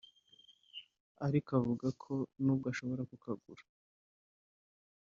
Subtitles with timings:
[1.27, 2.13] ariko avuga ko
[2.43, 3.63] nubwo ashobora kukagura